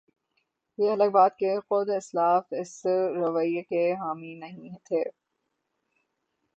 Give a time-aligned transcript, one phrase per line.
[0.79, 2.73] یہ الگ بات کہ خود اسلاف اس
[3.17, 5.03] رویے کے حامی نہیں تھے۔